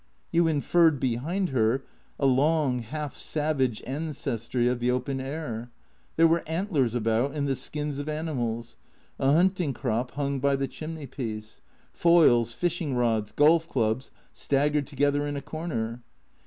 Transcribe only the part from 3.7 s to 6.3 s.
ancestry of the open air. There